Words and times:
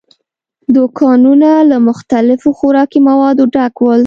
دوکانونه 0.75 1.51
له 1.69 1.77
مختلفو 1.89 2.49
خوراکي 2.57 2.99
موادو 3.09 3.43
ډک 3.55 3.75
ول. 3.81 3.99